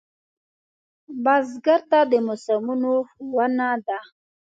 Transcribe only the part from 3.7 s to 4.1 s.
ده